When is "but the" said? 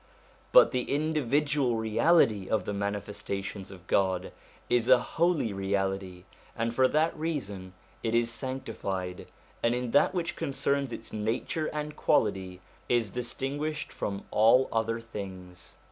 0.51-0.91